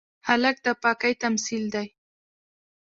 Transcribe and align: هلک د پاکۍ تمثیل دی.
هلک 0.27 0.55
د 0.65 0.67
پاکۍ 0.83 1.13
تمثیل 1.23 1.63
دی. 1.73 1.87